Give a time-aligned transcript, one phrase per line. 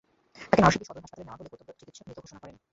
[0.49, 2.55] তাঁকে নরসিংদী সদর হাসপাতালে নেওয়া হলে কর্তব্যরত চিকিৎসক মৃত ঘোষণা করেন।